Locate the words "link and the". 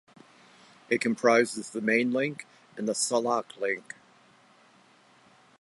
2.11-2.95